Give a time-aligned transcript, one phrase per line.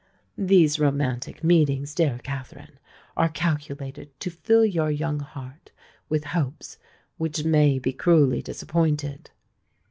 [0.39, 2.79] These romantic meetings, dear Katherine,
[3.15, 5.69] are calculated to fill your young heart
[6.09, 6.79] with hopes
[7.17, 9.29] which may be cruelly disappointed.